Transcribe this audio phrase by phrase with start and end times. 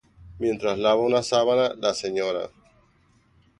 [0.39, 2.49] Mientras lava una sábana, la Sra.